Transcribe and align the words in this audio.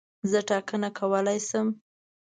زه 0.29 0.39
ټاکنه 0.49 0.89
کولای 0.97 1.39
شم. 1.49 1.67